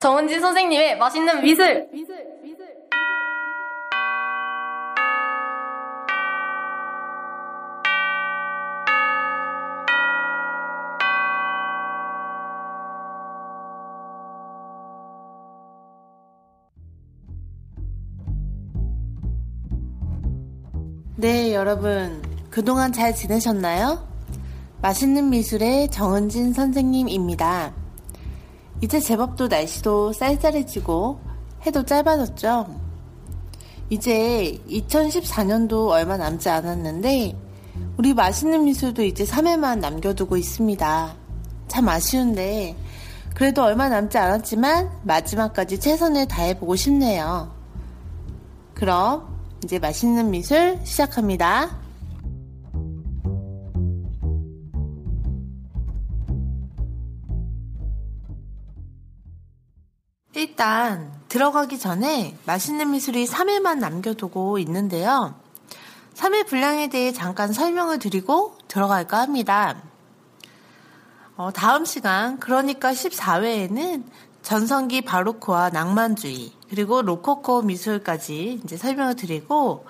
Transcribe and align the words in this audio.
정은진 0.00 0.40
선생님의 0.40 0.98
맛있는 0.98 1.40
미술. 1.40 1.88
네, 21.16 21.54
여러분. 21.54 22.23
그동안 22.54 22.92
잘 22.92 23.12
지내셨나요? 23.12 24.06
맛있는 24.80 25.28
미술의 25.28 25.90
정은진 25.90 26.52
선생님입니다. 26.52 27.74
이제 28.80 29.00
제법도 29.00 29.48
날씨도 29.48 30.12
쌀쌀해지고 30.12 31.18
해도 31.66 31.84
짧아졌죠? 31.84 32.72
이제 33.90 34.56
2014년도 34.68 35.88
얼마 35.88 36.16
남지 36.16 36.48
않았는데 36.48 37.36
우리 37.96 38.14
맛있는 38.14 38.66
미술도 38.66 39.02
이제 39.02 39.24
3회만 39.24 39.80
남겨두고 39.80 40.36
있습니다. 40.36 41.16
참 41.66 41.88
아쉬운데 41.88 42.76
그래도 43.34 43.64
얼마 43.64 43.88
남지 43.88 44.16
않았지만 44.16 45.00
마지막까지 45.02 45.80
최선을 45.80 46.28
다해보고 46.28 46.76
싶네요. 46.76 47.52
그럼 48.74 49.26
이제 49.64 49.80
맛있는 49.80 50.30
미술 50.30 50.78
시작합니다. 50.84 51.82
일단 60.44 61.10
들어가기 61.28 61.78
전에 61.78 62.36
맛있는 62.44 62.90
미술이 62.90 63.26
3회만 63.26 63.78
남겨두고 63.78 64.58
있는데요. 64.58 65.34
3회 66.14 66.46
분량에 66.46 66.88
대해 66.88 67.12
잠깐 67.12 67.50
설명을 67.50 67.98
드리고 67.98 68.58
들어갈까 68.68 69.20
합니다. 69.20 69.82
어, 71.36 71.50
다음 71.50 71.86
시간, 71.86 72.38
그러니까 72.38 72.92
14회에는 72.92 74.04
전성기 74.42 75.00
바로크와 75.00 75.70
낭만주의, 75.70 76.52
그리고 76.68 77.00
로코코 77.00 77.62
미술까지 77.62 78.60
이제 78.62 78.76
설명을 78.76 79.16
드리고, 79.16 79.86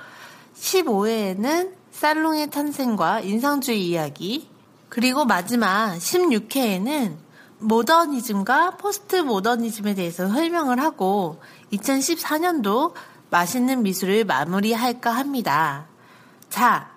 15회에는 0.56 1.72
살롱의 1.91 2.50
탄생과 2.50 3.20
인상주의 3.20 3.86
이야기, 3.89 4.48
그리고 4.89 5.24
마지막 5.24 5.96
16회에는 5.96 7.23
모더니즘과 7.65 8.73
포스트 8.73 9.17
모더니즘에 9.17 9.95
대해서 9.95 10.29
설명을 10.29 10.80
하고 10.80 11.41
2014년도 11.73 12.95
맛있는 13.30 13.83
미술을 13.83 14.25
마무리할까 14.25 15.11
합니다. 15.11 15.86
자, 16.48 16.91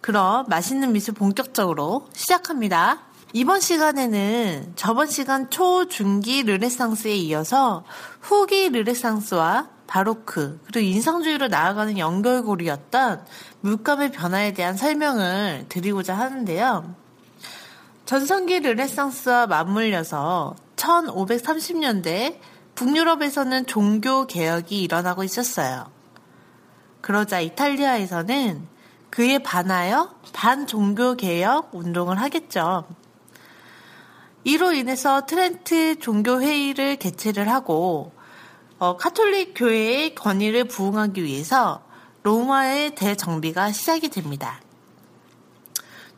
그럼 0.00 0.46
맛있는 0.48 0.92
미술 0.92 1.14
본격적으로 1.14 2.08
시작합니다. 2.12 3.02
이번 3.32 3.60
시간에는 3.60 4.72
저번 4.76 5.08
시간 5.08 5.50
초, 5.50 5.88
중기 5.88 6.42
르네상스에 6.42 7.14
이어서 7.16 7.84
후기 8.20 8.68
르네상스와 8.68 9.68
바로크, 9.86 10.60
그리고 10.64 10.80
인상주의로 10.80 11.48
나아가는 11.48 11.96
연결고리였던 11.98 13.24
물감의 13.60 14.12
변화에 14.12 14.52
대한 14.52 14.76
설명을 14.76 15.66
드리고자 15.68 16.16
하는데요. 16.16 17.05
전성기 18.06 18.60
르네상스와 18.60 19.48
맞물려서 19.48 20.54
1530년대 20.76 22.38
북유럽에서는 22.76 23.66
종교 23.66 24.28
개혁이 24.28 24.80
일어나고 24.80 25.24
있었어요. 25.24 25.90
그러자 27.00 27.40
이탈리아에서는 27.40 28.68
그에 29.10 29.38
반하여 29.38 30.14
반종교 30.32 31.16
개혁 31.16 31.74
운동을 31.74 32.20
하겠죠. 32.20 32.86
이로 34.44 34.72
인해서 34.72 35.26
트렌트 35.26 35.98
종교회의를 35.98 36.96
개최를 36.96 37.50
하고 37.50 38.12
어, 38.78 38.96
카톨릭 38.96 39.54
교회의 39.56 40.14
권위를 40.14 40.64
부흥하기 40.68 41.24
위해서 41.24 41.82
로마의 42.22 42.94
대정비가 42.94 43.72
시작이 43.72 44.10
됩니다. 44.10 44.60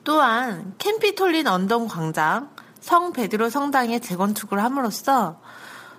또한 0.08 0.72
캐피톨린 0.78 1.46
언덕 1.46 1.86
광장, 1.86 2.48
성 2.80 3.12
베드로 3.12 3.50
성당의 3.50 4.00
재건축을 4.00 4.64
함으로써 4.64 5.38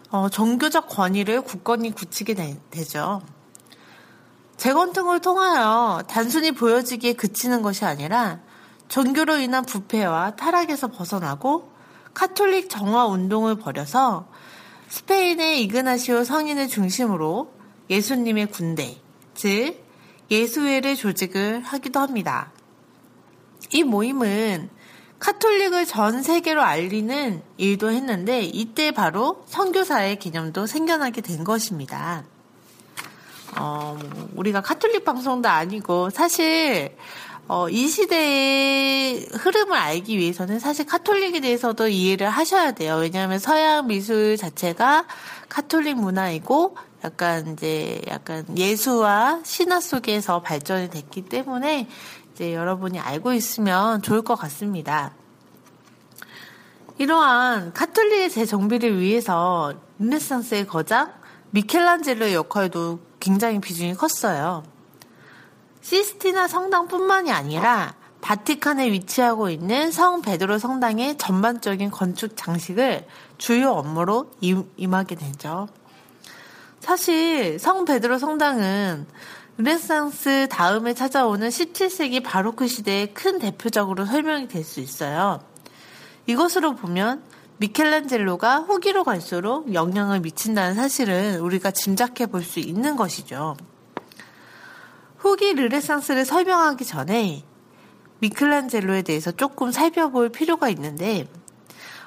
어, 0.10 0.30
종교적 0.30 0.90
권위를 0.90 1.42
굳건히 1.42 1.92
굳히게 1.92 2.34
되, 2.34 2.84
죠 2.86 3.22
재건축을 4.58 5.22
통하여 5.22 6.02
단순히 6.08 6.54
보여지기에 6.54 7.14
그치는 7.14 7.62
것이 7.62 7.86
아니라 7.86 8.40
종교로 8.88 9.38
인한 9.38 9.64
부패와 9.64 10.36
타락에서 10.38 10.88
벗어나고 10.88 11.72
카톨릭 12.16 12.68
정화 12.72 13.06
운동을 13.06 13.60
벌여서 13.60 14.28
스페인의 14.88 15.62
이그나시오 15.62 16.24
성인을 16.24 16.68
중심으로 16.68 17.54
예수님의 17.92 18.48
군대, 18.48 19.00
즉 19.36 19.86
예수회를 20.32 20.96
조직을 20.96 21.62
하기도 21.62 22.00
합니다. 22.00 22.52
이 23.72 23.84
모임은 23.84 24.70
카톨릭을 25.20 25.86
전 25.86 26.24
세계로 26.24 26.62
알리는 26.62 27.42
일도 27.58 27.92
했는데 27.92 28.42
이때 28.42 28.92
바로 28.92 29.44
선교사의 29.48 30.18
개념도 30.20 30.66
생겨나게 30.66 31.22
된 31.22 31.44
것입니다. 31.44 32.24
어, 33.58 33.98
뭐 34.00 34.30
우리가 34.36 34.62
카톨릭 34.62 35.04
방송도 35.04 35.50
아니고 35.50 36.10
사실 36.10 36.96
어, 37.48 37.68
이 37.68 37.88
시대의 37.88 39.26
흐름을 39.34 39.76
알기 39.76 40.18
위해서는 40.20 40.60
사실 40.60 40.86
카톨릭에 40.86 41.40
대해서도 41.40 41.88
이해를 41.88 42.30
하셔야 42.30 42.72
돼요. 42.74 42.98
왜냐하면 42.98 43.40
서양 43.40 43.88
미술 43.88 44.38
자체가 44.38 45.08
카톨릭 45.50 45.98
문화이고 45.98 46.78
약간 47.04 47.54
이제 47.54 48.02
약간 48.08 48.46
예수와 48.56 49.42
신화 49.44 49.80
속에서 49.80 50.42
발전이 50.42 50.92
됐기 50.92 51.24
때문에 51.24 51.88
이제 52.40 52.54
여러분이 52.54 52.98
알고 53.02 53.34
있으면 53.34 54.02
좋을 54.02 54.22
것 54.22 54.36
같습니다. 54.36 55.12
이러한 56.98 57.74
카톨릭의 57.74 58.30
재정비를 58.30 58.98
위해서 58.98 59.74
르네상스의 60.00 60.66
거장 60.66 61.12
미켈란젤로의 61.50 62.36
역할도 62.36 63.02
굉장히 63.20 63.60
비중이 63.60 63.96
컸어요. 63.96 64.64
시스티나 65.82 66.48
성당뿐만이 66.48 67.30
아니라 67.30 67.96
바티칸에 68.22 68.90
위치하고 68.90 69.50
있는 69.50 69.92
성 69.92 70.22
베드로 70.22 70.60
성당의 70.60 71.18
전반적인 71.18 71.92
건축 71.92 72.38
장식을 72.38 73.06
주요 73.38 73.72
업무로 73.72 74.32
임하게 74.40 75.16
되죠. 75.16 75.68
사실 76.80 77.60
성 77.60 77.84
베드로 77.84 78.18
성당은 78.18 79.08
르네상스 79.60 80.48
다음에 80.50 80.94
찾아오는 80.94 81.50
17세기 81.50 82.24
바로크 82.24 82.66
시대의 82.68 83.14
큰 83.14 83.40
대표적으로 83.40 84.06
설명이 84.06 84.48
될 84.48 84.64
수 84.64 84.80
있어요. 84.80 85.42
이것으로 86.28 86.76
보면 86.76 87.22
미켈란젤로가 87.58 88.60
후기로 88.60 89.04
갈수록 89.04 89.74
영향을 89.74 90.22
미친다는 90.22 90.76
사실은 90.76 91.42
우리가 91.42 91.72
짐작해 91.72 92.28
볼 92.28 92.42
수 92.42 92.62
있는 92.62 92.96
것이죠. 92.96 93.58
후기 95.18 95.52
르네상스를 95.54 96.24
설명하기 96.24 96.86
전에 96.86 97.44
미켈란젤로에 98.20 99.02
대해서 99.02 99.32
조금 99.34 99.74
살펴볼 99.74 100.30
필요가 100.30 100.70
있는데, 100.70 101.28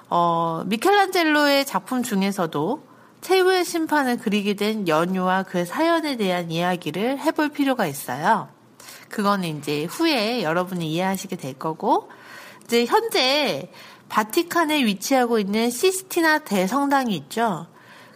어, 0.09 0.63
미켈란젤로의 0.69 1.67
작품 1.67 2.03
중에서도 2.03 2.92
최후의 3.23 3.65
심판을 3.65 4.19
그리게 4.19 4.55
된 4.55 4.89
연유와 4.89 5.45
그 5.45 5.65
사연에 5.65 6.17
대한 6.17 6.51
이야기를 6.51 7.21
해볼 7.21 7.51
필요가 7.51 7.87
있어요. 7.87 8.49
그거는 9.09 9.59
이제 9.59 9.85
후에 9.85 10.43
여러분이 10.43 10.93
이해하시게 10.93 11.37
될 11.37 11.55
거고, 11.55 12.11
이제 12.65 12.85
현재 12.85 13.71
바티칸에 14.09 14.85
위치하고 14.85 15.39
있는 15.39 15.71
시스티나 15.71 16.41
대성당이 16.41 17.15
있죠. 17.17 17.69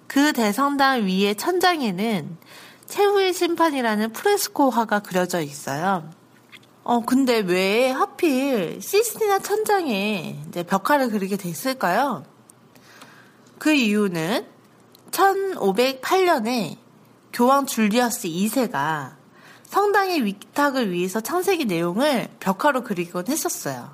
그 0.08 0.32
대성당 0.32 1.06
위에 1.06 1.35
천장에는 1.35 2.37
최후의 2.87 3.32
심판이라는 3.32 4.12
프레스코화가 4.12 5.00
그려져 5.00 5.41
있어요. 5.41 6.11
어, 6.82 7.00
근데 7.00 7.38
왜 7.38 7.91
하필 7.91 8.81
시스티나 8.81 9.38
천장에 9.38 10.41
이제 10.49 10.62
벽화를 10.62 11.11
그리게 11.11 11.37
됐을까요? 11.37 12.25
그 13.59 13.73
이유는 13.73 14.56
1508년에 15.11 16.76
교황 17.32 17.67
줄리어스 17.67 18.29
2세가 18.29 19.14
성당의 19.64 20.25
위탁을 20.25 20.91
위해서 20.91 21.20
창세기 21.20 21.67
내용을 21.67 22.29
벽화로 22.41 22.82
그리곤 22.82 23.29
했었어요. 23.29 23.91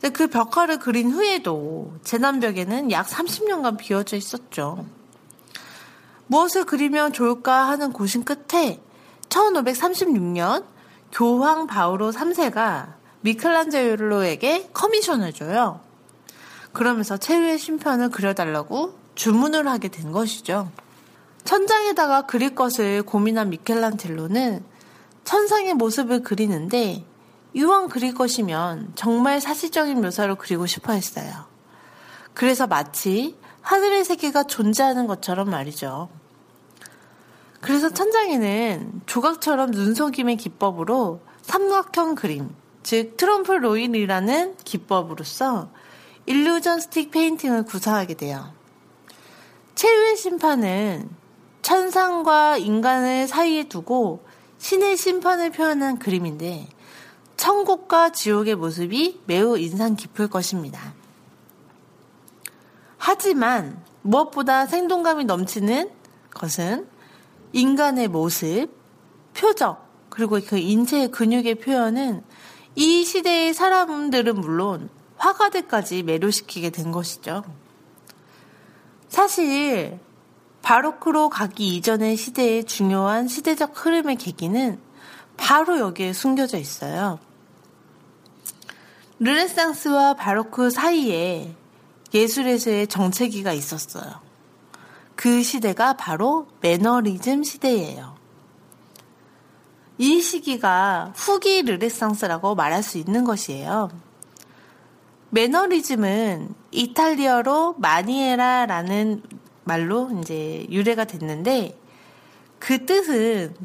근데 0.00 0.12
그 0.12 0.26
벽화를 0.28 0.78
그린 0.78 1.12
후에도 1.12 1.94
재난벽에는 2.02 2.90
약 2.90 3.06
30년간 3.06 3.78
비어져 3.78 4.16
있었죠. 4.16 4.84
무엇을 6.26 6.64
그리면 6.64 7.12
좋을까 7.12 7.68
하는 7.68 7.92
고심 7.92 8.24
끝에 8.24 8.80
1536년 9.28 10.64
교황 11.12 11.66
바오로 11.66 12.10
3세가 12.10 12.94
미켈란젤로에게 13.20 14.70
커미션을 14.72 15.32
줘요. 15.32 15.80
그러면서 16.72 17.16
최후의 17.16 17.58
심판을 17.58 18.10
그려달라고 18.10 19.01
주문을 19.14 19.68
하게 19.68 19.88
된 19.88 20.12
것이죠. 20.12 20.70
천장에다가 21.44 22.22
그릴 22.22 22.54
것을 22.54 23.02
고민한 23.02 23.50
미켈란젤로는 23.50 24.64
천상의 25.24 25.74
모습을 25.74 26.22
그리는데 26.22 27.04
이왕 27.54 27.88
그릴 27.88 28.14
것이면 28.14 28.92
정말 28.94 29.40
사실적인 29.40 30.00
묘사로 30.00 30.36
그리고 30.36 30.66
싶어 30.66 30.92
했어요. 30.92 31.32
그래서 32.34 32.66
마치 32.66 33.36
하늘의 33.60 34.04
세계가 34.04 34.44
존재하는 34.44 35.06
것처럼 35.06 35.50
말이죠. 35.50 36.08
그래서 37.60 37.90
천장에는 37.90 39.02
조각처럼 39.06 39.70
눈속임의 39.70 40.36
기법으로 40.36 41.20
삼각형 41.42 42.16
그림, 42.16 42.50
즉 42.82 43.16
trompe 43.16 43.52
l'oeil이라는 43.52 44.56
기법으로서 44.64 45.70
illusionistic 46.26 47.10
painting을 47.10 47.64
구사하게 47.64 48.14
돼요. 48.14 48.52
최후의 49.74 50.16
심판은 50.16 51.08
천상과 51.62 52.58
인간을 52.58 53.26
사이에 53.26 53.64
두고 53.64 54.24
신의 54.58 54.96
심판을 54.96 55.50
표현한 55.50 55.98
그림인데 55.98 56.68
천국과 57.36 58.10
지옥의 58.10 58.54
모습이 58.54 59.22
매우 59.26 59.58
인상 59.58 59.96
깊을 59.96 60.28
것입니다. 60.28 60.94
하지만 62.98 63.82
무엇보다 64.02 64.66
생동감이 64.66 65.24
넘치는 65.24 65.90
것은 66.30 66.86
인간의 67.52 68.08
모습, 68.08 68.68
표정, 69.34 69.76
그리고 70.08 70.38
그 70.46 70.58
인체의 70.58 71.10
근육의 71.10 71.56
표현은 71.56 72.22
이 72.74 73.04
시대의 73.04 73.54
사람들은 73.54 74.40
물론 74.40 74.88
화가들까지 75.16 76.02
매료시키게 76.02 76.70
된 76.70 76.92
것이죠. 76.92 77.42
사실 79.12 80.00
바로크로 80.62 81.28
가기 81.28 81.76
이전의 81.76 82.16
시대의 82.16 82.64
중요한 82.64 83.28
시대적 83.28 83.72
흐름의 83.74 84.16
계기는 84.16 84.80
바로 85.36 85.78
여기에 85.78 86.14
숨겨져 86.14 86.56
있어요. 86.56 87.18
르네상스와 89.18 90.14
바로크 90.14 90.70
사이에 90.70 91.54
예술에서의 92.14 92.86
정체기가 92.86 93.52
있었어요. 93.52 94.22
그 95.14 95.42
시대가 95.42 95.92
바로 95.92 96.46
매너리즘 96.62 97.44
시대예요. 97.44 98.16
이 99.98 100.22
시기가 100.22 101.12
후기 101.14 101.60
르네상스라고 101.60 102.54
말할 102.54 102.82
수 102.82 102.96
있는 102.96 103.24
것이에요. 103.24 103.90
매너리즘은 105.34 106.54
이탈리아로 106.72 107.76
마니에라라는 107.78 109.22
말로 109.64 110.10
이제 110.20 110.66
유래가 110.70 111.06
됐는데 111.06 111.78
그 112.58 112.84
뜻은 112.84 113.56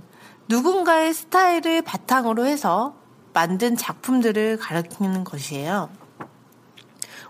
누군가의 0.48 1.14
스타일을 1.14 1.81
바탕으로 1.81 2.46
해서 2.46 2.96
만든 3.34 3.75
작품들을 3.75 4.58
가리키는 4.58 5.25
것이에요. 5.25 5.90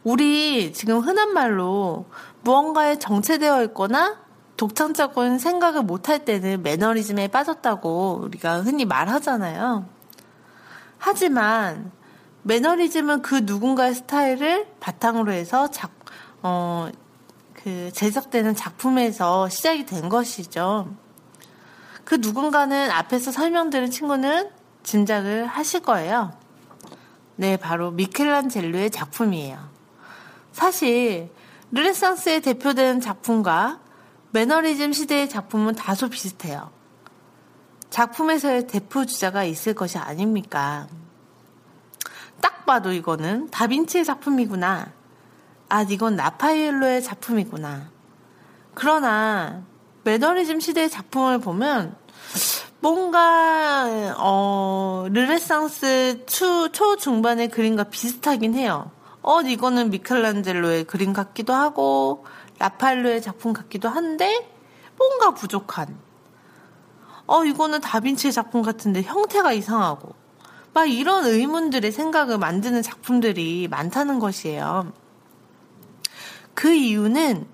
우리 0.04 0.72
지금 0.72 1.00
흔한 1.00 1.34
말로 1.34 2.06
무언가에 2.42 3.00
정체되어 3.00 3.64
있거나 3.64 4.20
독창적인 4.56 5.40
생각을 5.40 5.82
못할 5.82 6.26
때는 6.26 6.62
매너리즘에 6.62 7.30
빠졌다고 7.30 8.22
우리가 8.26 8.62
흔히 8.62 8.86
말하잖아요. 8.86 9.88
하지만 11.00 11.92
매너리즘은 12.48 13.24
그 13.24 13.42
누군가의 13.44 13.94
스타일을 13.94 14.68
바탕으로 14.80 15.34
해서 15.34 15.70
작, 15.70 15.92
어, 16.42 16.90
그 17.54 17.92
제작되는 17.92 18.56
작품에서 18.56 19.50
시작이 19.50 19.86
된 19.86 20.08
것이죠. 20.08 20.88
그 22.06 22.16
누군가는 22.16 22.90
앞에서 22.90 23.34
설명드린 23.34 23.92
친구는 23.92 24.50
짐작을 24.84 25.46
하실 25.46 25.82
거예요. 25.82 26.32
네, 27.36 27.58
바로 27.58 27.92
미켈란젤로의 27.92 28.92
작품이에요. 28.92 29.60
사실 30.54 31.30
르네상스의 31.74 32.42
대표되는 32.42 33.02
작품과 33.02 33.82
매너리즘 34.32 34.94
시대의 34.94 35.28
작품은 35.28 35.76
다소 35.76 36.08
비슷해요. 36.08 36.72
작품에서의 37.90 38.68
대표 38.68 39.06
주자가 39.06 39.44
있을 39.44 39.74
것이 39.74 39.98
아닙니까? 39.98 40.88
딱 42.42 42.66
봐도 42.66 42.92
이거는 42.92 43.50
다빈치의 43.50 44.06
작품이구나. 44.06 44.92
아, 45.70 45.82
이건 45.84 46.16
라파엘로의 46.16 47.04
작품이구나. 47.04 47.90
그러나 48.74 49.64
매너리즘 50.04 50.60
시대의 50.60 50.90
작품을 50.90 51.40
보면 51.40 51.96
뭔가 52.80 54.14
어 54.18 55.08
르네상스 55.10 56.26
초, 56.28 56.72
초중반의 56.72 57.50
그림과 57.50 57.86
비슷하긴 57.86 58.54
해요. 58.54 58.92
어 59.22 59.42
이거는 59.42 59.90
미켈란젤로의 59.90 60.86
그림 60.86 61.12
같기도 61.12 61.54
하고 61.54 62.26
라파엘로의 62.60 63.22
작품 63.22 63.52
같기도 63.52 63.90
한데 63.90 64.50
뭔가 64.98 65.32
부족한. 65.32 65.98
어 67.26 67.44
이거는 67.44 67.82
다빈치의 67.82 68.32
작품 68.32 68.62
같은데 68.62 69.02
형태가 69.02 69.52
이상하고 69.52 70.14
막 70.74 70.86
이런 70.86 71.26
의문들의 71.26 71.92
생각을 71.92 72.38
만드는 72.38 72.82
작품들이 72.82 73.68
많다는 73.70 74.20
것이에요. 74.20 74.92
그 76.54 76.74
이유는 76.74 77.48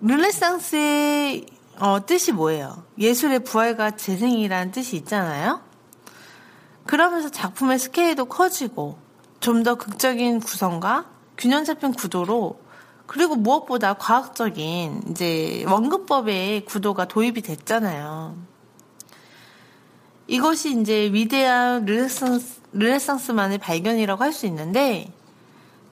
르네상스의 0.00 1.46
어, 1.78 2.06
뜻이 2.06 2.32
뭐예요? 2.32 2.84
예술의 2.98 3.44
부활과 3.44 3.92
재생이라는 3.92 4.72
뜻이 4.72 4.96
있잖아요? 4.96 5.60
그러면서 6.86 7.30
작품의 7.30 7.78
스케일도 7.78 8.26
커지고 8.26 8.98
좀 9.40 9.62
더 9.62 9.74
극적인 9.74 10.40
구성과 10.40 11.04
균형 11.36 11.64
잡힌 11.64 11.92
구도로 11.92 12.60
그리고 13.06 13.36
무엇보다 13.36 13.94
과학적인 13.94 15.02
이제 15.10 15.64
원근법의 15.68 16.64
구도가 16.64 17.04
도입이 17.04 17.42
됐잖아요. 17.42 18.53
이것이 20.26 20.80
이제 20.80 21.10
위대한 21.12 21.84
르네상스, 21.84 22.60
르네상스만의 22.72 23.58
발견이라고 23.58 24.22
할 24.22 24.32
수 24.32 24.46
있는데 24.46 25.12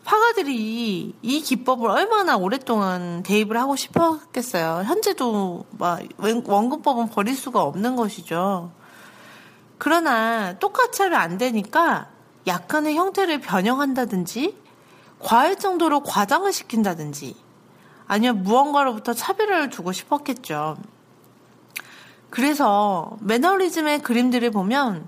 화가들이 0.05 1.15
이 1.23 1.41
기법을 1.43 1.89
얼마나 1.89 2.37
오랫동안 2.37 3.23
대입을 3.23 3.57
하고 3.57 3.77
싶었겠어요. 3.77 4.83
현재도 4.85 5.65
막 5.79 6.03
원근법은 6.19 7.11
버릴 7.11 7.37
수가 7.37 7.63
없는 7.63 7.95
것이죠. 7.95 8.73
그러나 9.79 10.59
똑같이 10.59 11.03
하면 11.03 11.21
안 11.21 11.39
되니까 11.39 12.09
약간의 12.47 12.97
형태를 12.97 13.41
변형한다든지 13.41 14.57
과할 15.21 15.57
정도로 15.57 16.03
과장을 16.03 16.53
시킨다든지 16.53 17.37
아니면 18.09 18.43
무언가로부터 18.43 19.15
차별을 19.15 19.71
두고 19.71 19.93
싶었겠죠. 19.93 20.77
그래서 22.33 23.19
매너리즘의 23.21 24.01
그림들을 24.01 24.51
보면 24.53 25.07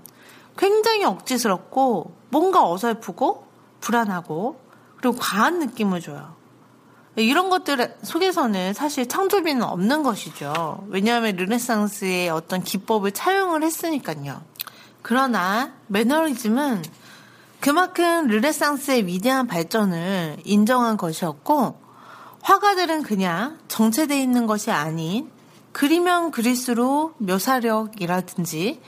굉장히 0.57 1.03
억지스럽고 1.05 2.15
뭔가 2.29 2.69
어설프고 2.69 3.47
불안하고 3.81 4.59
그리고 4.97 5.17
과한 5.17 5.57
느낌을 5.57 6.01
줘요. 6.01 6.35
이런 7.15 7.49
것들 7.49 7.97
속에서는 8.03 8.73
사실 8.73 9.07
창조비는 9.07 9.63
없는 9.63 10.03
것이죠. 10.03 10.85
왜냐하면 10.89 11.35
르네상스의 11.35 12.29
어떤 12.29 12.61
기법을 12.63 13.11
차용을 13.11 13.63
했으니까요. 13.63 14.41
그러나 15.01 15.73
매너리즘은 15.87 16.83
그만큼 17.59 18.27
르네상스의 18.27 19.07
위대한 19.07 19.47
발전을 19.47 20.37
인정한 20.43 20.95
것이었고 20.95 21.81
화가들은 22.43 23.01
그냥 23.01 23.57
정체되어 23.67 24.15
있는 24.15 24.45
것이 24.45 24.69
아닌 24.69 25.33
그리면 25.75 26.31
그릴수록 26.31 27.15
묘사력이라든지 27.17 28.81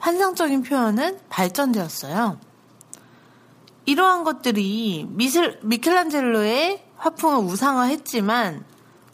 환상적인 0.00 0.64
표현은 0.64 1.20
발전되었어요. 1.28 2.40
이러한 3.84 4.24
것들이 4.24 5.06
미슬, 5.10 5.60
미켈란젤로의 5.62 6.82
화풍을 6.96 7.38
우상화했지만 7.44 8.64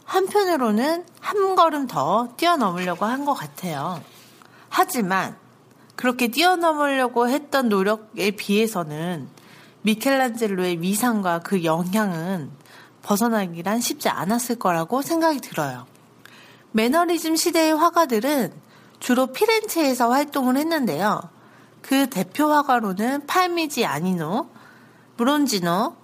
한편으로는 0.03 1.05
한 1.19 1.55
걸음 1.55 1.85
더 1.85 2.29
뛰어넘으려고 2.37 3.05
한 3.05 3.23
것 3.23 3.35
같아요. 3.35 4.01
하지만 4.69 5.37
그렇게 5.95 6.29
뛰어넘으려고 6.29 7.29
했던 7.29 7.69
노력에 7.69 8.31
비해서는 8.31 9.29
미켈란젤로의 9.83 10.81
위상과 10.81 11.41
그 11.41 11.63
영향은 11.63 12.49
벗어나기란 13.03 13.79
쉽지 13.79 14.09
않았을 14.09 14.55
거라고 14.55 15.03
생각이 15.03 15.39
들어요. 15.39 15.90
매너리즘 16.73 17.35
시대의 17.35 17.75
화가들은 17.75 18.53
주로 18.99 19.27
피렌체에서 19.27 20.09
활동을 20.09 20.57
했는데요. 20.57 21.21
그 21.81 22.09
대표 22.09 22.45
화가로는 22.45 23.25
팔미지 23.25 23.85
아니노, 23.85 24.47
브론지노, 25.17 25.95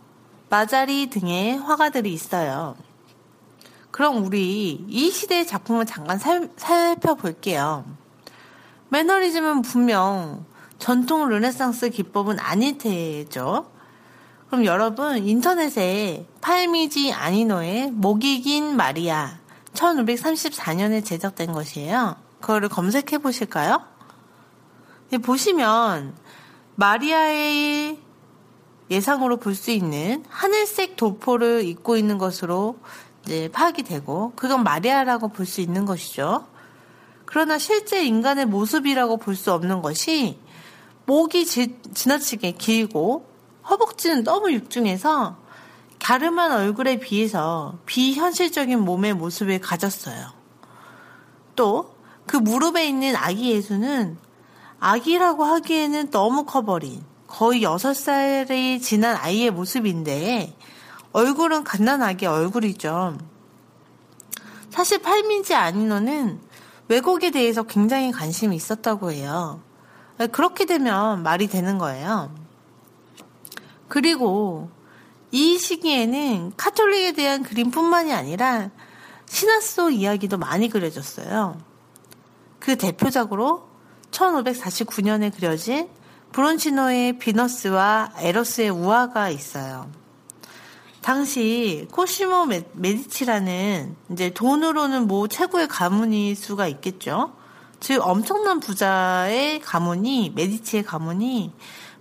마자리 0.49 1.09
등의 1.09 1.57
화가들이 1.57 2.11
있어요. 2.11 2.75
그럼 3.91 4.25
우리 4.25 4.85
이 4.87 5.11
시대의 5.11 5.47
작품을 5.47 5.85
잠깐 5.85 6.19
살, 6.19 6.49
살펴볼게요. 6.57 7.85
매너리즘은 8.89 9.61
분명 9.61 10.45
전통 10.79 11.27
르네상스 11.27 11.89
기법은 11.89 12.39
아닐 12.39 12.77
테죠. 12.77 13.71
그럼 14.49 14.65
여러분 14.65 15.17
인터넷에 15.17 16.25
팔미지 16.41 17.11
아니노의 17.11 17.91
목이 17.91 18.41
긴 18.41 18.75
마리아 18.75 19.39
1534년에 19.77 21.05
제작된 21.05 21.51
것이에요. 21.53 22.15
그거를 22.41 22.67
검색해 22.69 23.19
보실까요? 23.19 23.81
네, 25.09 25.17
보시면 25.19 26.15
마리아의 26.75 27.99
예상으로 28.89 29.37
볼 29.37 29.55
수 29.55 29.71
있는 29.71 30.23
하늘색 30.29 30.95
도포를 30.95 31.63
입고 31.65 31.97
있는 31.97 32.17
것으로 32.17 32.79
이제 33.25 33.49
파악이 33.51 33.83
되고 33.83 34.33
그건 34.35 34.63
마리아라고 34.63 35.29
볼 35.29 35.45
수 35.45 35.61
있는 35.61 35.85
것이죠. 35.85 36.47
그러나 37.25 37.57
실제 37.57 38.05
인간의 38.05 38.45
모습이라고 38.45 39.17
볼 39.17 39.35
수 39.35 39.51
없는 39.51 39.81
것이 39.81 40.39
목이 41.05 41.45
지, 41.45 41.79
지나치게 41.93 42.51
길고 42.53 43.25
허벅지는 43.69 44.23
너무 44.23 44.51
육중해서 44.51 45.37
갸름한 45.99 46.51
얼굴에 46.51 46.99
비해서 46.99 47.77
비현실적인 47.85 48.79
몸의 48.79 49.13
모습을 49.13 49.59
가졌어요. 49.59 50.33
또 51.55 51.97
그 52.27 52.35
무릎에 52.35 52.87
있는 52.87 53.15
아기 53.15 53.51
예수는 53.51 54.17
아기라고 54.79 55.45
하기에는 55.45 56.11
너무 56.11 56.45
커버린 56.45 57.03
거의 57.25 57.61
6살이 57.61 58.81
지난 58.81 59.15
아이의 59.15 59.51
모습인데 59.51 60.55
얼굴은 61.13 61.63
갓난아기 61.63 62.25
얼굴이죠. 62.25 63.17
사실 64.69 65.01
팔민지 65.01 65.55
아니노는 65.55 66.39
왜곡에 66.89 67.31
대해서 67.31 67.63
굉장히 67.63 68.11
관심이 68.11 68.55
있었다고 68.55 69.11
해요. 69.11 69.61
그렇게 70.31 70.65
되면 70.65 71.23
말이 71.23 71.47
되는 71.47 71.77
거예요. 71.77 72.35
그리고 73.87 74.69
이 75.37 75.59
시기에는 75.59 76.53
카톨릭에 76.57 77.11
대한 77.11 77.43
그림뿐만이 77.43 78.11
아니라 78.11 78.71
신화 79.27 79.61
속 79.61 79.91
이야기도 79.91 80.39
많이 80.39 80.67
그려졌어요. 80.67 81.59
그 82.57 82.75
대표적으로 82.75 83.69
1549년에 84.09 85.31
그려진 85.35 85.89
브론치노의 86.31 87.19
비너스와 87.19 88.13
에러스의 88.17 88.71
우화가 88.71 89.29
있어요. 89.29 89.91
당시 91.01 91.87
코시모 91.91 92.47
메디치라는 92.73 93.95
이제 94.13 94.31
돈으로는 94.31 95.05
뭐 95.05 95.27
최고의 95.27 95.67
가문일 95.67 96.35
수가 96.35 96.67
있겠죠. 96.67 97.35
즉 97.79 98.01
엄청난 98.01 98.59
부자의 98.59 99.59
가문이 99.59 100.31
메디치의 100.35 100.81
가문이 100.81 101.53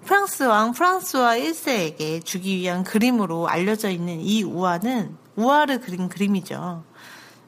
프랑스 0.06 0.44
왕 0.44 0.70
프랑스와 0.70 1.34
1세에게 1.34 2.24
주기 2.24 2.58
위한 2.58 2.84
그림으로 2.84 3.48
알려져 3.48 3.90
있는 3.90 4.20
이 4.20 4.44
우화는 4.44 5.16
우화를 5.34 5.80
그린 5.80 6.08
그림이죠. 6.08 6.84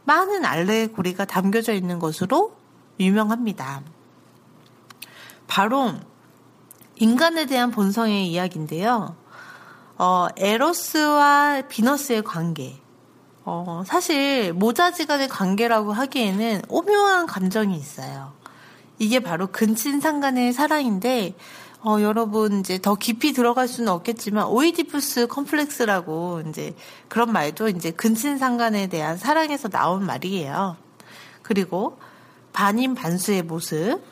많은 0.04 0.44
알레고리가 0.44 1.24
담겨져 1.24 1.72
있는 1.72 2.00
것으로 2.00 2.56
유명합니다. 2.98 3.82
바로 5.46 5.94
인간에 6.96 7.46
대한 7.46 7.70
본성의 7.70 8.26
이야기인데요. 8.26 9.14
어, 9.96 10.26
에로스와 10.36 11.62
비너스의 11.68 12.22
관계. 12.24 12.76
어, 13.44 13.84
사실 13.86 14.52
모자지간의 14.52 15.28
관계라고 15.28 15.92
하기에는 15.92 16.62
오묘한 16.68 17.26
감정이 17.26 17.76
있어요. 17.76 18.32
이게 18.98 19.20
바로 19.20 19.46
근친상간의 19.46 20.52
사랑인데 20.52 21.36
어, 21.88 22.02
여러분 22.02 22.60
이제 22.60 22.78
더 22.78 22.96
깊이 22.96 23.32
들어갈 23.32 23.66
수는 23.66 23.90
없겠지만 23.90 24.48
오이디푸스 24.48 25.26
컴플렉스라고 25.28 26.42
이제 26.46 26.74
그런 27.08 27.32
말도 27.32 27.70
이제 27.70 27.92
근친상간에 27.92 28.88
대한 28.88 29.16
사랑에서 29.16 29.70
나온 29.70 30.04
말이에요. 30.04 30.76
그리고 31.40 31.98
반인 32.52 32.94
반수의 32.94 33.40
모습 33.40 34.02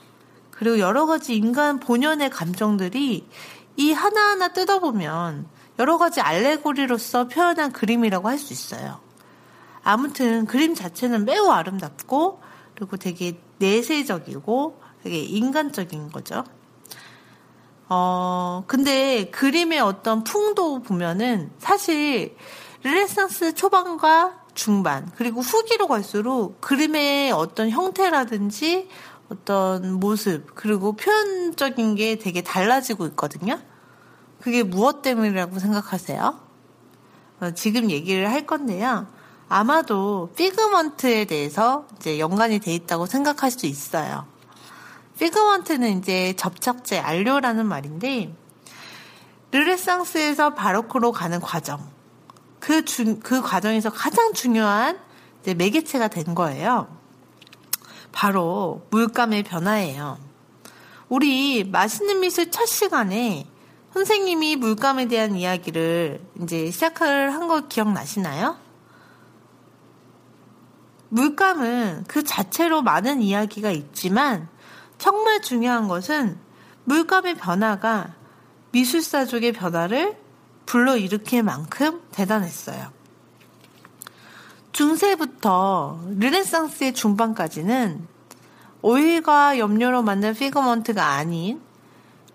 그리고 0.53 0.79
여러 0.79 1.05
가지 1.05 1.37
인간 1.37 1.79
본연의 1.79 2.31
감정들이 2.31 3.29
이 3.77 3.93
하나하나 3.93 4.55
뜯어보면 4.55 5.47
여러 5.79 5.99
가지 5.99 6.23
알레고리로서 6.23 7.29
표현한 7.29 7.73
그림이라고 7.73 8.27
할 8.27 8.39
수 8.39 8.55
있어요. 8.55 9.01
아무튼 9.83 10.47
그림 10.47 10.75
자체는 10.75 11.27
매우 11.27 11.51
아름답고 11.51 12.41
그리고 12.75 12.97
되게 12.97 13.39
내세적이고 13.59 14.81
되게 15.03 15.21
인간적인 15.21 16.11
거죠. 16.11 16.43
어, 17.89 18.65
근데 18.67 19.31
그림의 19.31 19.81
어떤 19.81 20.25
풍도 20.25 20.83
보면은 20.83 21.51
사실 21.59 22.37
르네상스 22.83 23.55
초반과 23.55 24.41
중반, 24.55 25.11
그리고 25.17 25.41
후기로 25.41 25.87
갈수록 25.87 26.61
그림의 26.61 27.33
어떤 27.33 27.71
형태라든지 27.71 28.89
어떤 29.29 29.95
모습, 29.95 30.55
그리고 30.55 30.93
표현적인 30.93 31.95
게 31.97 32.17
되게 32.17 32.43
달라지고 32.43 33.07
있거든요. 33.09 33.59
그게 34.41 34.63
무엇 34.63 35.03
때문이라고 35.03 35.59
생각하세요? 35.59 36.41
어, 37.41 37.51
지금 37.53 37.91
얘기를 37.91 38.31
할 38.31 38.47
건데요. 38.47 39.07
아마도 39.49 40.31
pigment에 40.37 41.27
대해서 41.27 41.87
이제 41.97 42.19
연관이 42.19 42.59
돼 42.59 42.75
있다고 42.75 43.07
생각할 43.07 43.51
수 43.51 43.67
있어요. 43.67 44.27
pigment는 45.19 45.99
이제 45.99 46.35
접착제, 46.37 46.99
안료라는 46.99 47.67
말인데, 47.67 48.35
르네상스에서 49.51 50.55
바로크로 50.55 51.13
가는 51.13 51.41
과정. 51.41 51.89
그 52.61 52.85
주, 52.85 53.19
그 53.21 53.41
과정에서 53.41 53.91
가장 53.91 54.33
중요한 54.35 54.99
매개체가 55.45 56.09
된 56.09 56.35
거예요. 56.35 56.89
바로 58.13 58.87
물감의 58.91 59.45
변화예요. 59.45 60.19
우리 61.09 61.65
맛있는 61.65 62.21
미술 62.21 62.51
첫 62.51 62.67
시간에 62.67 63.47
선생님이 63.95 64.57
물감에 64.57 65.07
대한 65.07 65.37
이야기를 65.37 66.21
이제 66.43 66.71
시작을 66.71 67.33
한 67.33 67.47
거 67.47 67.69
기억나시나요? 67.69 68.57
물감은 71.11 72.05
그 72.09 72.25
자체로 72.25 72.83
많은 72.83 73.23
이야기가 73.23 73.71
있지만 73.71 74.49
정말 74.99 75.41
중요한 75.41 75.89
것은 75.89 76.39
물감의 76.85 77.37
변화가 77.37 78.15
미술 78.73 79.09
사조의 79.09 79.53
변화를 79.53 80.17
불러일으킬 80.67 81.43
만큼 81.43 82.03
대단했어요. 82.13 82.91
중세부터 84.73 86.01
르네상스의 86.19 86.93
중반까지는 86.93 88.07
오일과 88.83 89.59
염료로 89.59 90.03
만든 90.03 90.35
pigment가 90.35 91.05
아닌 91.05 91.61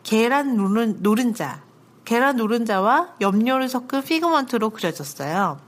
계란 0.03 0.57
노른, 0.57 1.01
노른자, 1.03 1.61
계란 2.03 2.37
노른자와 2.37 3.15
염료를 3.21 3.69
섞은 3.69 4.03
pigment로 4.03 4.71
그려졌어요. 4.71 5.59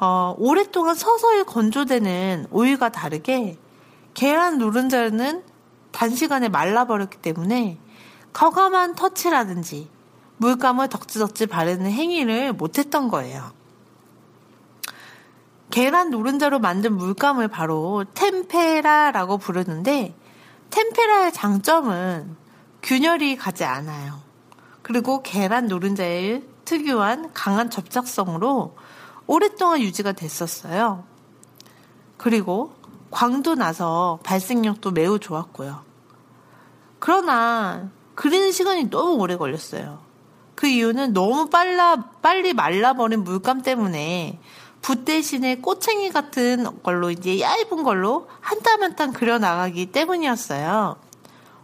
어, 0.00 0.34
오랫동안 0.38 0.94
서서히 0.94 1.42
건조되는 1.44 2.46
오일과 2.50 2.90
다르게 2.90 3.58
계란 4.14 4.58
노른자는 4.58 5.42
단시간에 5.98 6.48
말라버렸기 6.48 7.18
때문에 7.18 7.76
과감한 8.32 8.94
터치라든지 8.94 9.90
물감을 10.36 10.88
덕지덕지 10.88 11.46
바르는 11.46 11.90
행위를 11.90 12.52
못했던 12.52 13.08
거예요. 13.08 13.50
계란 15.72 16.10
노른자로 16.10 16.60
만든 16.60 16.96
물감을 16.96 17.48
바로 17.48 18.04
템페라라고 18.14 19.38
부르는데 19.38 20.14
템페라의 20.70 21.32
장점은 21.32 22.36
균열이 22.84 23.36
가지 23.36 23.64
않아요. 23.64 24.20
그리고 24.82 25.20
계란 25.24 25.66
노른자의 25.66 26.44
특유한 26.64 27.32
강한 27.32 27.70
접착성으로 27.70 28.76
오랫동안 29.26 29.80
유지가 29.80 30.12
됐었어요. 30.12 31.02
그리고 32.16 32.72
광도 33.10 33.56
나서 33.56 34.20
발색력도 34.22 34.92
매우 34.92 35.18
좋았고요. 35.18 35.87
그러나 36.98 37.90
그리는 38.14 38.50
시간이 38.52 38.90
너무 38.90 39.14
오래 39.14 39.36
걸렸어요. 39.36 40.00
그 40.54 40.66
이유는 40.66 41.12
너무 41.12 41.48
빨라, 41.50 41.96
빨리 42.20 42.52
말라버린 42.52 43.22
물감 43.24 43.62
때문에 43.62 44.40
붓 44.82 45.04
대신에 45.04 45.56
꼬챙이 45.58 46.10
같은 46.10 46.82
걸로 46.82 47.10
이제 47.10 47.40
얇은 47.40 47.82
걸로 47.84 48.28
한 48.40 48.60
땀 48.62 48.82
한 48.82 48.96
땀 48.96 49.12
그려 49.12 49.38
나가기 49.38 49.86
때문이었어요. 49.92 50.96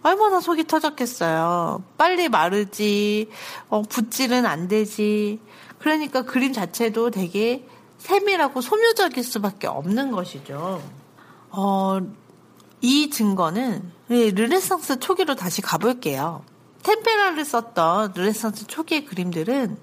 얼마나 0.03 0.39
속이 0.41 0.65
터졌겠어요. 0.65 1.83
빨리 1.97 2.29
마르지, 2.29 3.31
어, 3.71 3.83
붓질은 3.83 4.45
안 4.47 4.69
되지. 4.69 5.41
그러니까 5.79 6.23
그림 6.23 6.53
자체도 6.53 7.11
되게 7.11 7.67
세밀하고 7.99 8.61
소묘적일 8.61 9.25
수밖에 9.25 9.67
없는 9.67 10.11
것이죠. 10.13 10.83
어, 11.51 11.99
이 12.83 13.09
증거는 13.09 13.94
르네상스 14.09 15.01
초기로 15.01 15.35
다시 15.35 15.63
가볼게요. 15.63 16.45
템페라를 16.83 17.45
썼던 17.45 18.13
르네상스 18.15 18.67
초기의 18.67 19.07
그림들은 19.07 19.79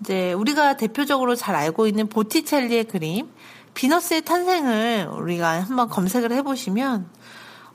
이제 0.00 0.32
우리가 0.34 0.76
대표적으로 0.76 1.34
잘 1.34 1.54
알고 1.56 1.86
있는 1.86 2.08
보티첼리의 2.08 2.84
그림, 2.84 3.28
비너스의 3.74 4.22
탄생을 4.22 5.08
우리가 5.12 5.62
한번 5.62 5.88
검색을 5.88 6.32
해보시면 6.32 7.10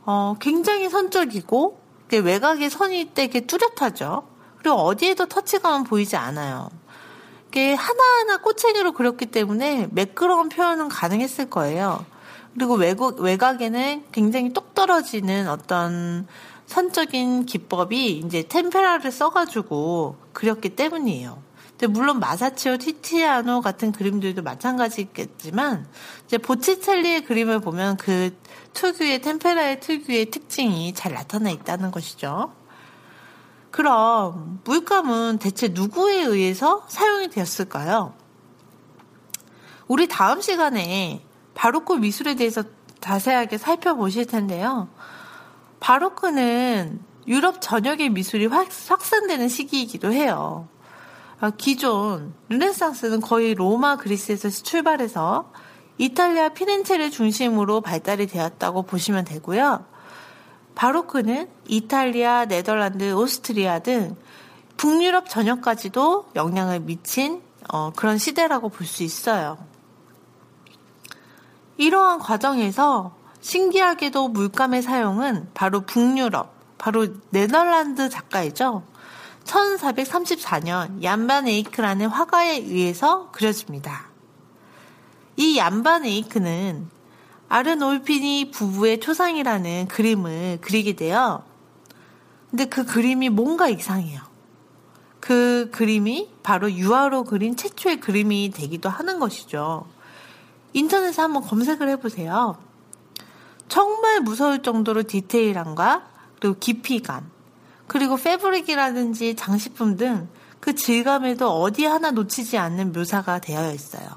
어, 0.05 0.35
굉장히 0.39 0.89
선적이고 0.89 1.79
외곽의 2.11 2.69
선이 2.69 3.11
되게 3.13 3.41
뚜렷하죠. 3.41 4.27
그리고 4.57 4.75
어디에도 4.77 5.27
터치감은 5.27 5.85
보이지 5.85 6.15
않아요. 6.17 6.69
이게 7.47 7.73
하나하나 7.73 8.37
꼬챙이로 8.37 8.93
그렸기 8.93 9.27
때문에 9.27 9.87
매끄러운 9.91 10.49
표현은 10.49 10.89
가능했을 10.89 11.49
거예요. 11.49 12.05
그리고 12.53 12.75
외국, 12.75 13.19
외곽에는 13.19 14.05
굉장히 14.11 14.51
똑 14.53 14.73
떨어지는 14.73 15.47
어떤 15.47 16.27
선적인 16.65 17.45
기법이 17.45 18.17
이제 18.17 18.43
템페라를 18.47 19.11
써가지고 19.11 20.17
그렸기 20.33 20.69
때문이에요. 20.69 21.41
물론 21.89 22.19
마사치오 22.19 22.77
티티아노 22.77 23.61
같은 23.61 23.91
그림들도 23.91 24.43
마찬가지겠지만 24.43 25.87
이제 26.25 26.37
보치첼리의 26.37 27.25
그림을 27.25 27.59
보면 27.59 27.97
그 27.97 28.37
특유의 28.73 29.21
템페라의 29.21 29.79
특유의 29.79 30.25
특징이 30.27 30.93
잘 30.93 31.13
나타나 31.13 31.49
있다는 31.49 31.89
것이죠. 31.89 32.53
그럼 33.71 34.59
물감은 34.63 35.39
대체 35.39 35.69
누구에 35.69 36.21
의해서 36.21 36.85
사용이 36.87 37.29
되었을까요? 37.29 38.13
우리 39.87 40.07
다음 40.07 40.41
시간에 40.41 41.23
바로크 41.53 41.93
미술에 41.93 42.35
대해서 42.35 42.63
자세하게 42.99 43.57
살펴보실 43.57 44.25
텐데요. 44.25 44.89
바로크는 45.79 46.99
유럽 47.27 47.61
전역의 47.61 48.09
미술이 48.09 48.47
확산되는 48.47 49.47
시기이기도 49.47 50.11
해요. 50.13 50.67
아, 51.39 51.49
기존 51.51 52.33
르네상스는 52.49 53.21
거의 53.21 53.55
로마 53.55 53.95
그리스에서 53.97 54.49
출발해서 54.49 55.51
이탈리아 55.97 56.49
피렌체를 56.49 57.11
중심으로 57.11 57.81
발달이 57.81 58.27
되었다고 58.27 58.83
보시면 58.83 59.25
되고요. 59.25 59.85
바로크는 60.75 61.49
이탈리아, 61.67 62.45
네덜란드, 62.45 63.13
오스트리아 63.13 63.79
등 63.79 64.15
북유럽 64.77 65.29
전역까지도 65.29 66.29
영향을 66.35 66.79
미친 66.79 67.41
어, 67.71 67.91
그런 67.95 68.17
시대라고 68.17 68.69
볼 68.69 68.87
수 68.87 69.03
있어요. 69.03 69.57
이러한 71.81 72.19
과정에서 72.19 73.15
신기하게도 73.39 74.27
물감의 74.27 74.83
사용은 74.83 75.49
바로 75.55 75.81
북유럽, 75.81 76.53
바로 76.77 77.07
네덜란드 77.31 78.07
작가이죠. 78.07 78.83
1434년 79.45 81.01
얀반 81.01 81.47
에이크라는 81.47 82.05
화가에 82.05 82.57
의해서 82.57 83.31
그려집니다. 83.31 84.09
이 85.37 85.57
얀반 85.57 86.05
에이크는 86.05 86.87
아르놀피니 87.49 88.51
부부의 88.51 88.99
초상이라는 88.99 89.87
그림을 89.87 90.59
그리게 90.61 90.95
돼요. 90.95 91.41
근데 92.51 92.65
그 92.65 92.85
그림이 92.85 93.29
뭔가 93.29 93.69
이상해요. 93.69 94.21
그 95.19 95.71
그림이 95.71 96.29
바로 96.43 96.71
유화로 96.71 97.23
그린 97.23 97.55
최초의 97.55 98.01
그림이 98.01 98.51
되기도 98.51 98.87
하는 98.87 99.17
것이죠. 99.17 99.87
인터넷에 100.73 101.21
한번 101.21 101.43
검색을 101.43 101.89
해보세요. 101.89 102.57
정말 103.67 104.21
무서울 104.21 104.61
정도로 104.61 105.03
디테일함과 105.03 106.09
그리고 106.39 106.57
깊이감, 106.59 107.29
그리고 107.87 108.17
패브릭이라든지 108.17 109.35
장식품 109.35 109.97
등 109.97 110.29
그 110.61 110.75
질감에도 110.75 111.49
어디 111.49 111.85
하나 111.85 112.11
놓치지 112.11 112.57
않는 112.57 112.93
묘사가 112.93 113.39
되어 113.39 113.73
있어요. 113.73 114.07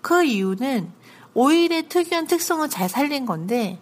그 0.00 0.24
이유는 0.24 0.90
오일의 1.34 1.88
특유한 1.88 2.26
특성을 2.26 2.68
잘 2.68 2.88
살린 2.88 3.26
건데 3.26 3.80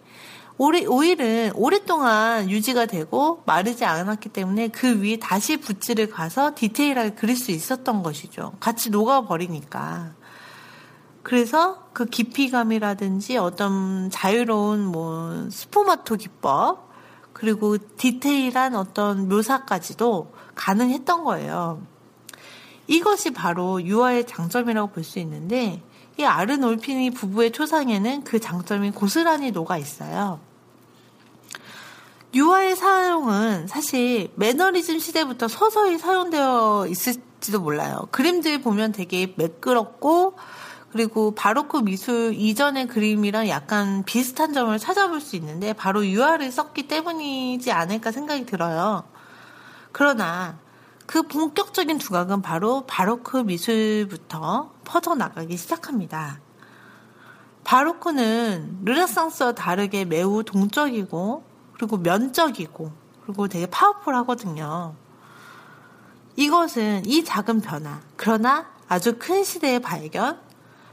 오일은 0.57 1.53
오랫동안 1.55 2.49
유지가 2.49 2.85
되고 2.85 3.41
마르지 3.45 3.85
않았기 3.85 4.29
때문에 4.29 4.67
그 4.67 5.01
위에 5.01 5.17
다시 5.17 5.55
붓질을 5.55 6.09
가서 6.09 6.51
디테일하게 6.53 7.11
그릴 7.11 7.37
수 7.37 7.51
있었던 7.51 8.03
것이죠. 8.03 8.51
같이 8.59 8.89
녹아버리니까. 8.89 10.18
그래서 11.29 11.83
그 11.93 12.07
깊이감이라든지 12.07 13.37
어떤 13.37 14.09
자유로운 14.09 14.83
뭐 14.83 15.47
스포마토 15.51 16.15
기법 16.15 16.89
그리고 17.33 17.77
디테일한 17.77 18.73
어떤 18.73 19.29
묘사까지도 19.29 20.33
가능했던 20.55 21.23
거예요. 21.23 21.83
이것이 22.87 23.29
바로 23.29 23.79
유아의 23.79 24.25
장점이라고 24.25 24.89
볼 24.89 25.03
수 25.03 25.19
있는데 25.19 25.83
이 26.17 26.23
아르놀피니 26.23 27.11
부부의 27.11 27.51
초상에는 27.51 28.23
그 28.23 28.39
장점이 28.39 28.89
고스란히 28.89 29.51
녹아 29.51 29.77
있어요. 29.77 30.39
유아의 32.33 32.75
사용은 32.75 33.67
사실 33.67 34.31
매너리즘 34.33 34.97
시대부터 34.97 35.47
서서히 35.47 35.99
사용되어 35.99 36.87
있을지도 36.89 37.59
몰라요. 37.61 38.07
그림들 38.09 38.63
보면 38.63 38.93
되게 38.93 39.31
매끄럽고 39.37 40.33
그리고 40.91 41.35
바로크 41.35 41.77
미술 41.77 42.33
이전의 42.33 42.87
그림이랑 42.87 43.47
약간 43.47 44.03
비슷한 44.03 44.53
점을 44.53 44.77
찾아볼 44.79 45.21
수 45.21 45.35
있는데 45.35 45.73
바로 45.73 46.05
유화를 46.05 46.51
썼기 46.51 46.87
때문이지 46.87 47.71
않을까 47.71 48.11
생각이 48.11 48.45
들어요. 48.45 49.03
그러나 49.91 50.57
그 51.05 51.23
본격적인 51.23 51.97
두각은 51.97 52.41
바로 52.41 52.85
바로크 52.87 53.37
미술부터 53.37 54.71
퍼져나가기 54.83 55.57
시작합니다. 55.57 56.39
바로크는 57.63 58.79
르네상스와 58.85 59.51
다르게 59.53 60.05
매우 60.05 60.43
동적이고 60.43 61.43
그리고 61.73 61.97
면적이고 61.97 62.91
그리고 63.25 63.47
되게 63.47 63.67
파워풀하거든요. 63.67 64.95
이것은 66.35 67.05
이 67.05 67.23
작은 67.23 67.61
변화, 67.61 67.99
그러나 68.15 68.67
아주 68.87 69.17
큰 69.19 69.43
시대의 69.43 69.81
발견, 69.81 70.39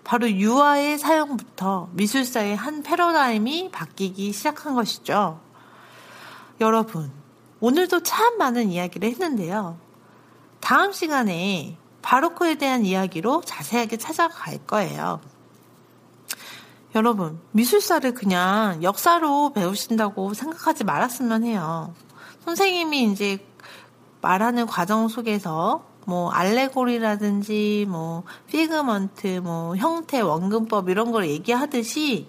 바로 0.06 0.30
유화의 0.30 1.00
사용부터 1.00 1.88
미술사의 1.94 2.54
한 2.54 2.84
패러다임이 2.84 3.72
바뀌기 3.72 4.30
시작한 4.30 4.76
것이죠. 4.76 5.40
여러분, 6.60 7.10
오늘도 7.58 8.04
참 8.04 8.38
많은 8.38 8.70
이야기를 8.70 9.08
했는데요. 9.10 9.76
다음 10.60 10.92
시간에 10.92 11.76
바로크에 12.02 12.54
대한 12.54 12.86
이야기로 12.86 13.42
자세하게 13.44 13.96
찾아갈 13.96 14.64
거예요. 14.64 15.20
여러분, 16.94 17.40
미술사를 17.50 18.14
그냥 18.14 18.84
역사로 18.84 19.54
배우신다고 19.54 20.34
생각하지 20.34 20.84
말았으면 20.84 21.42
해요. 21.42 21.92
선생님이 22.44 23.10
이제 23.10 23.44
말하는 24.20 24.66
과정 24.66 25.08
속에서 25.08 25.84
뭐 26.06 26.30
알레고리라든지 26.30 27.84
뭐 27.88 28.22
피그먼트 28.46 29.40
뭐 29.42 29.76
형태 29.76 30.20
원근법 30.20 30.88
이런 30.88 31.10
걸 31.10 31.28
얘기하듯이 31.28 32.28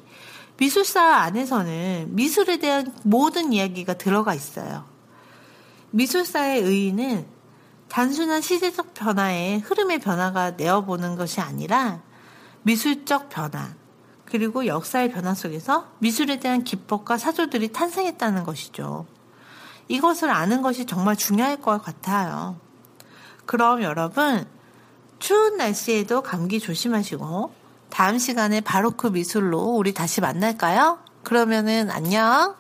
미술사 0.58 1.18
안에서는 1.18 2.08
미술에 2.10 2.58
대한 2.58 2.92
모든 3.04 3.54
이야기가 3.54 3.94
들어가 3.94 4.34
있어요. 4.34 4.86
미술사의 5.92 6.62
의의는 6.64 7.28
단순한 7.88 8.42
시대적 8.42 8.96
변화에 8.96 9.58
흐름의 9.60 10.00
변화가 10.00 10.52
내어보는 10.52 11.16
것이 11.16 11.40
아니라 11.40 12.02
미술적 12.64 13.30
변화, 13.30 13.76
그리고 14.26 14.66
역사의 14.66 15.12
변화 15.12 15.36
속에서 15.36 15.88
미술에 16.00 16.40
대한 16.40 16.64
기법과 16.64 17.20
사조들이 17.20 17.72
탄생했다는 17.72 18.44
것이죠. 18.44 19.06
이것을 19.88 20.32
아는 20.32 20.64
것이 20.64 20.86
정말 20.86 21.16
중요할 21.16 21.62
것 21.62 21.82
같아요. 21.82 22.67
그럼 23.48 23.82
여러분, 23.82 24.46
추운 25.18 25.58
날씨에도 25.58 26.22
감기 26.22 26.60
조심하시고, 26.60 27.52
다음 27.90 28.20
시간에 28.20 28.62
바로 28.62 28.92
크 28.92 29.08
미술로 29.08 29.76
우리 29.76 29.94
다시 29.94 30.22
만날까요? 30.22 31.00
그러면은 31.24 31.90
안녕! 31.90 32.56